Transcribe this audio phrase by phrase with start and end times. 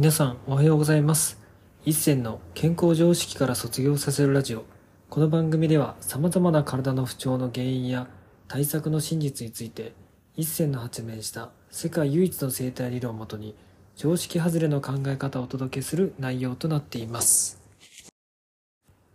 [0.00, 1.38] 皆さんおはようございます。
[1.84, 4.64] 一銭の健康常識から卒業させるラジオ。
[5.10, 8.08] この番組では様々な体の不調の原因や
[8.48, 9.92] 対策の真実について
[10.36, 13.54] 一銭の発明した世界唯一の生態理論をもとに
[13.94, 17.60] 常識外れの考え方をお届けする内容となっています。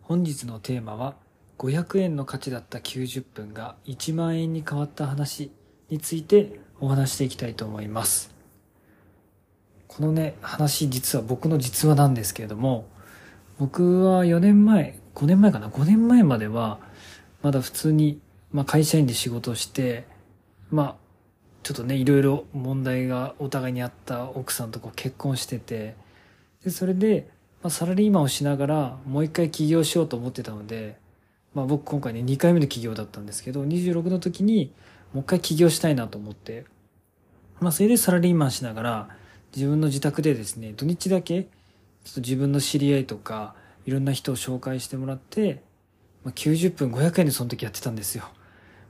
[0.00, 1.14] 本日のテーマは
[1.58, 5.52] 500円の価値だった90分が1万円に変わった話
[5.90, 8.31] についてお話していきたいと思います。
[9.96, 12.86] このね話実は僕の実話なんですけれども
[13.58, 16.78] 僕は4年前5年前かな？5年前までは
[17.42, 18.18] まだ普通に、
[18.52, 20.06] まあ、会社員で仕事して
[20.70, 20.94] まあ
[21.62, 25.94] ちょっとねいろいろ問題がお互いにあった奥さんとこう結婚してて
[26.64, 27.28] でそれで、
[27.62, 30.96] まあ、サラリーマンをしながらもう一回起業しようと思ってたので、
[31.54, 34.72] まあ、僕今回ね2回目の起業だったんですけど26の時に
[35.12, 36.64] もう一回起業したいなと思って、
[37.60, 39.08] まあ、それでサラリーマンしながら
[39.54, 41.48] 自分の自宅でですね土日だけちょ
[42.10, 43.54] っと自分の知り合いとか
[43.86, 45.62] いろんな人を紹介してもらって、
[46.24, 48.24] まあ、90分500円でその時やってたんですよ。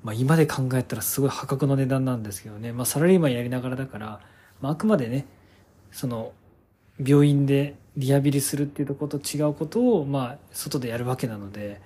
[0.02, 4.20] まあ、今で考えたらすごい破格の値段なんですけどね、まあ、サラリーマンやりながらだから、
[4.60, 5.26] まあ、あくまでね
[5.92, 6.32] その
[7.04, 11.80] 病院でリハビリするっていうとこと違うことを、まあ、外でやるわけなので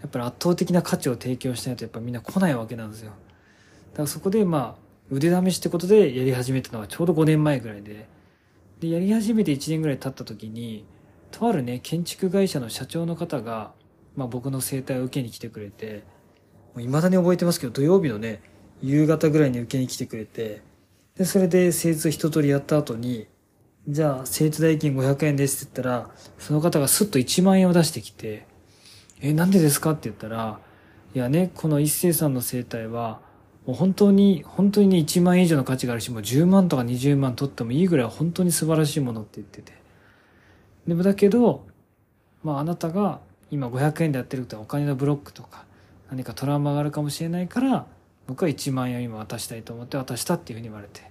[0.00, 3.12] やっぱり圧倒的な価値を提供しないとやっぱみんな来ないわけなんですよ
[3.90, 8.06] だからそこでまあ腕試しってことでやり始めたのはちょうど5年前ぐらいで
[8.80, 10.84] でやり始めて1年ぐらい経った時に
[11.30, 13.72] とあるね建築会社の社長の方が、
[14.16, 16.04] まあ、僕の整体を受けに来てくれて
[16.78, 18.40] いまだに覚えてますけど土曜日のね
[18.80, 20.62] 夕方ぐらいに受けに来てくれて
[21.16, 23.26] でそれで施術一通りやった後に
[23.88, 28.46] じゃあ施術代金500円ですって言ったらその方がスッと1万円を出してきて
[29.20, 30.60] 「えなんでですか?」って言ったら
[31.14, 33.20] 「いやねこの一星さんの整体は
[33.68, 39.74] もう本当に本当にね1万円以上の価値があるしもう10万とか20万取ってもいいぐらい本当に素晴らしいものって言ってて。
[40.86, 41.66] でもだけど
[42.42, 45.66] まああなたが今500円でやってることはお金のブロックとか
[46.08, 47.84] 何かトラウマがあるかもしれないから
[48.26, 51.02] 僕は1万円を今渡したいと思って渡したっていうふうに言われて。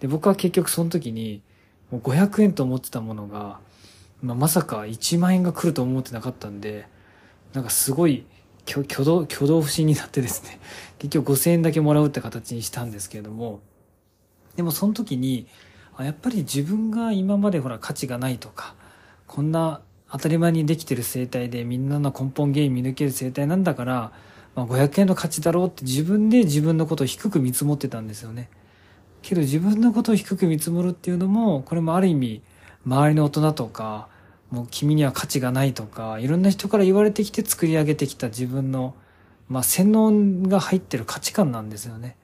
[0.00, 1.42] で僕は結局その時に
[1.90, 3.60] もう500円と思ってたものが、
[4.22, 6.88] まあ、まさか1万円が来ると思ってなかったんで
[7.52, 8.24] なんかすごい
[8.66, 10.58] 挙動挙動不審になってですね
[10.98, 13.60] 結局5000円だけもらうって形にしたんですけれども
[14.56, 15.46] でもその時に
[15.98, 18.74] やっぱり自分が今までほら価値がないとか
[19.26, 19.80] こんな
[20.10, 24.12] 当たり前にできてる生態でみんなの根本原因見抜ける生態なんだから、
[24.54, 28.48] まあ、500円の価値だろうって自分で自分のことを低く見積もってたんですよね。
[29.22, 32.42] けど自分のことを低く見積もるっていうのもこれもある意味
[32.86, 34.08] 周りの大人とか
[34.50, 38.94] もう君には価値がないとかいろんな人から言われてきて作り上げてきた自分の、
[39.48, 42.16] まあ、洗脳が入ってる価値観なんですよね。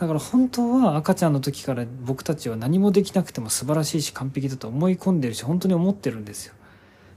[0.00, 6.54] だから本当は赤ちゃんの時から僕たちは何もできなくても素晴らしいし完璧だと思い込んでるし本当に思ってるんですよ。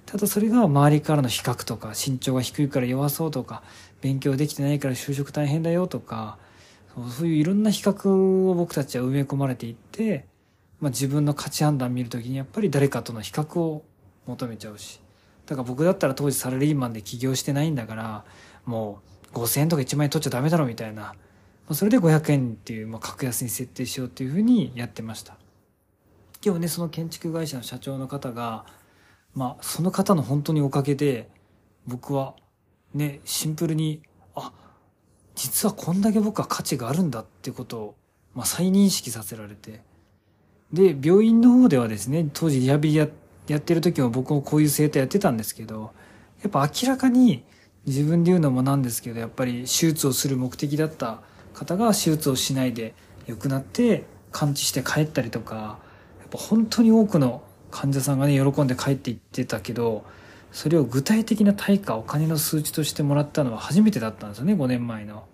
[0.06, 3.64] ただそれが周りからの比較とか身長が低いから弱そうとか
[4.02, 6.38] 勉強できてないから就職大変だよとか
[7.10, 10.26] そういういろんな比較を僕たちは埋め込まれていって、
[10.80, 13.84] まあ、自分の価値判断見るときにやっぱり誰かとの比較を
[14.28, 15.00] 求めちゃうし。
[15.46, 18.26] だから僕だったら当時サラリーマンで起業してないんだから
[18.66, 19.00] も
[19.32, 21.16] う5000円とか1万円取っちゃダメだろみたいな、ま
[21.70, 25.38] あ、それで500円っていう、まあ、格安に設定しようっていうふうにやってました。
[26.44, 28.66] 今日ねその建築会社の社長の方が
[29.36, 31.30] まあ、その方の本当におかげで、
[31.86, 32.36] 僕は、
[32.94, 34.02] ね、シンプルに、
[34.34, 34.54] あ、
[35.36, 37.96] 実はこんだけ僕は価値があるんだっていうことを、
[38.34, 39.82] まあ、再認識させられて。
[40.72, 45.92] で、病院の方ではですね、当時リハビリやってやってる時も僕もこういう生態やってたんですけど、
[46.42, 47.44] やっぱ明らかに
[47.86, 51.22] 自分で言うのもなんですけど、やっぱり手術をする目的だった
[51.54, 52.94] 方が手術をしないで
[53.28, 55.80] 良くなって完治して帰ったりとか、
[56.20, 57.44] やっぱ本当に多くの
[57.76, 60.06] 患者さんがね喜んで帰っていってたけど
[60.54, 65.26] それを具体的な対価お金の数値としてもらったのは初めてだったんですよね5年前の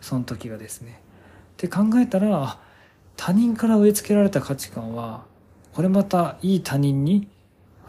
[0.00, 1.02] その時がですね。
[1.52, 2.58] って考えたら
[3.16, 5.24] 他人から植え付けられた価値観は
[5.74, 7.28] これまたいい他人に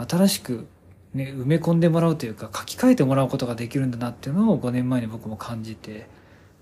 [0.07, 0.67] 新しく、
[1.13, 6.07] ね、埋め込んでもらうというか書き換えてもらうことができるんだなっていうのを5年前に僕も感じて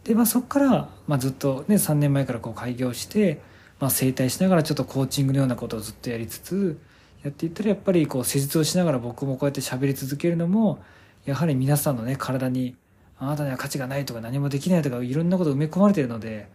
[0.04, 3.42] で、まあ、そこから、まあ、ずっとね3年前からこう開業して、
[3.80, 6.80] まあ、整体しながらちょっとコーチングのようなことをずっとやりつつ
[7.24, 10.80] やっていったらやっぱりこう施術をしながら僕もこうやって喋り続けるのも
[11.26, 12.76] やはり皆さんのね体に
[13.20, 16.48] あなたには価値がないとか何もできないとかいろんなこと埋め込まれてるので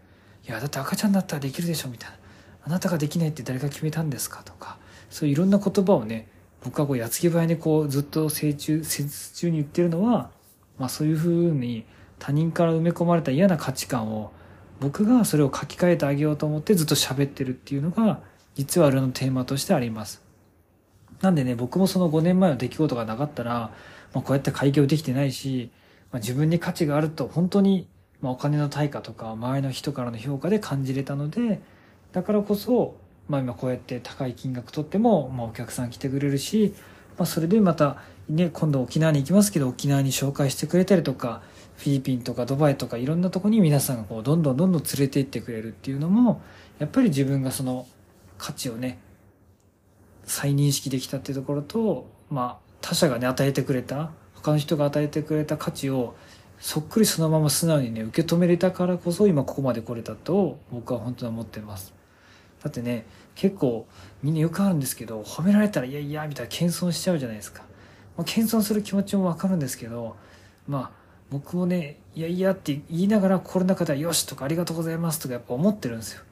[0.49, 2.17] いやだって赤ちゃんだったらできるでしょみたいな。
[2.65, 4.79] あなたができないって誰が決めたんですかとか
[5.11, 6.29] そういういろんな言葉をね
[6.65, 10.31] 僕はこう矢継ぎ早にこうずっと成中施術中に言ってるのは、
[10.79, 11.85] まあ、そういうふうに
[12.19, 14.33] 他人から埋め込まれた嫌な価値観を
[14.81, 18.21] 僕がそれを書き換えてあげようと思ってずっと喋ってるっていうのが
[18.55, 20.23] 実は俺のテーマとしてあります。
[21.21, 23.71] なんでね、僕もその5年前の出来事がなかったら、
[24.13, 25.71] まあ、こうやって開業できてないし、
[26.11, 27.89] まあ、自分に価値があると本当に、
[28.21, 31.61] まあ、お金の対価とか周りの人からの評価で感じれたので、
[32.11, 32.97] だからこそ、
[33.29, 36.75] まあ今こうやって高い金額取っても、まあお客さん来てくれるし、
[37.19, 41.43] まあそれでまたね、今度沖縄に行きますけど沖縄に紹介してくれたりとか、
[41.77, 46.41] フィリピンとかドバイとかいろんなとこに皆さんがこうどんどんどんどん連れて行ってくれるっていうのも、
[46.79, 47.87] やっぱり自分がその
[48.39, 48.99] 価値をね、
[50.25, 56.15] 再認識できたっていうところと、まあ他者がね与えてくれた、他の人が与えてくれた価値を
[56.61, 61.93] そっくりそのまま素直にね受け止めれたからこそ今ここまで来れたと僕は本当に思ってます。
[62.63, 63.87] だってね結構
[64.23, 67.63] みんなよくあるんですけど褒められたらいやいやみたいな謙遜しちゃうじゃないですか、
[68.17, 70.17] まあ、謙遜する気持ちもわかるんですけど
[70.69, 76.23] まあ僕もねいやいやって言いながら心の中ではよしとかありがとうございますとかやっぱ思ってるんですよ。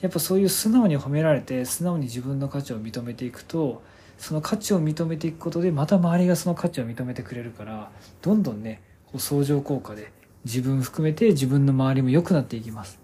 [0.00, 3.82] やっぱそういう素直に褒められて素直に自分の価値を認めていくと
[4.18, 10.12] その価値を認めていくことでまた周りがその価値を認めてくれるからどんどんねこう相乗効果で
[10.44, 13.00] 自分含めて自分の周りも良くなっていきます。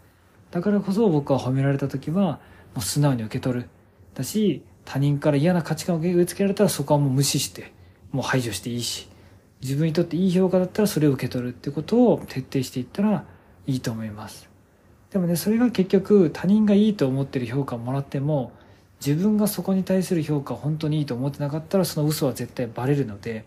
[0.50, 2.40] だからこそ僕は褒められた時は
[2.75, 3.69] もう素直に受け取る。
[4.14, 7.72] だし他人から嫌な価値観を植え付けられたらそこはもう無視して
[8.11, 9.08] もう排除していいし
[9.62, 13.25] 自分にとっていい評価だったらそれを受け取るってことを徹底していったら
[13.67, 14.49] いいと思います。
[15.11, 18.52] でもねそれが結局他人がいいと思ってる評価をもらっても
[19.05, 23.44] 自分がそこに対する評価を本当にいいと思ってなかったらその嘘は絶対バレるので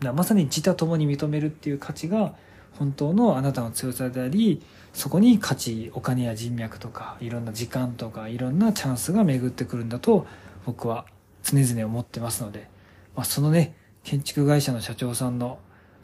[0.00, 2.34] まさに自他ともに認めるっていう価値が
[2.78, 4.62] 本当のあなたの強さであり
[4.92, 10.26] そこに価値お金や人脈とかいろんな時間とかいろんなチャンスが巡ってくるんだと
[10.64, 11.06] 僕は
[11.42, 12.68] 常々思ってますので、
[13.14, 13.74] まあ、そのね
[14.04, 15.58] 建築会社の社長さんの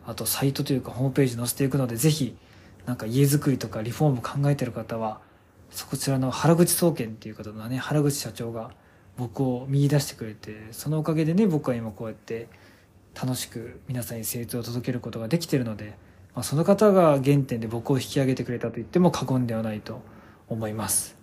[0.06, 2.36] あとサイトというかホームページ載せていくのでぜひ
[2.86, 5.20] なんか家づくりとかリフォーム考えてる方は
[5.70, 8.72] そちらの原口総研っていう方のね原口社長が
[9.16, 12.48] 僕を見出してくれてそのおかげでね僕は今こうやって
[13.14, 15.96] 楽しく皆さんに成長を届けることができてるので、
[16.34, 20.00] まあ、その方が原点で僕を引き上げてくれたと言っても過言ではないと
[20.48, 21.16] 思います。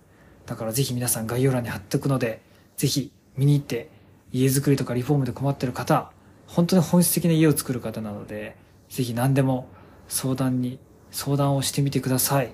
[0.46, 2.40] だからぜひ皆さん概要欄に貼っておくので
[2.76, 3.90] ぜひ見に行って
[4.32, 6.10] 家づくりとかリフォームで困ってる方
[6.46, 8.56] 本当に本質的な家を作る方なので
[8.88, 9.68] ぜひ何でも
[10.08, 10.78] 相談に
[11.12, 12.52] 相談をしてみてください。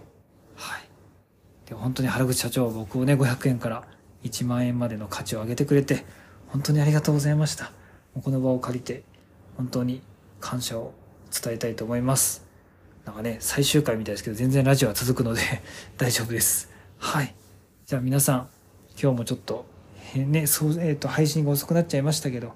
[0.56, 0.88] はい。
[1.66, 3.84] で本当に原口社長は僕をね500円から
[4.24, 6.04] 1万円までの価値を上げてくれて
[6.48, 7.72] 本当にありがとうございました。
[8.22, 9.02] この場を借りて
[9.56, 10.00] 本当に
[10.40, 10.92] 感謝を
[11.30, 12.45] 伝えたいと思います。
[13.06, 15.40] なんかね、最終回みたいですけど、全然ラジオは続くので
[15.96, 16.68] 大丈夫です。
[16.98, 17.34] はい。
[17.86, 18.48] じゃあ皆さん、
[19.00, 19.64] 今日もちょっと、
[20.16, 22.48] ね、そう、えっ、ー、と、配信が遅くなっちゃいましたけど、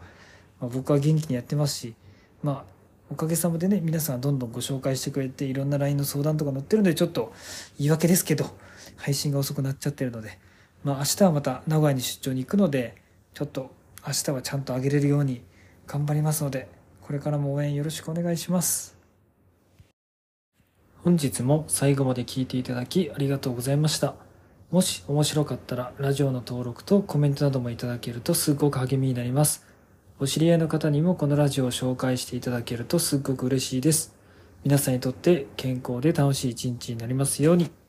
[0.61, 1.95] まあ、僕は元気にやってますし、
[2.43, 2.65] まあ、
[3.11, 7.33] おかげさまでね、皆さんどんどんご紹介してくれて、いろんな LINE の相談とか載ってるんで、ちょっと
[7.79, 8.51] 言い訳ですけど、
[8.97, 10.41] 配信が遅くなっちゃってるので、
[10.83, 12.97] まあ明日はまた名古屋に出張に行くので、
[13.35, 13.71] ちょっと
[14.05, 15.43] 明日はちゃんと上げれるように
[15.87, 16.69] 頑張りますので、
[17.03, 19.00] これからも応援よろしくお願いします。
[21.03, 24.15] 本日も最後まで聞いていただきありがとうございました。
[24.71, 29.65] もし面白かったらラジオの登録とコメントなどもいただけるとすごく励みになります。
[30.19, 34.15] お知り合いの方にもこのラジオを紹介していただけるとすっごく嬉しいです。
[34.63, 37.80] 皆さんにとって健康で楽しい一日になりますように。